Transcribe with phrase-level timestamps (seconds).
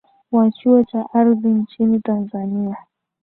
[0.31, 2.75] wa chuo cha ardhi nchini tanzania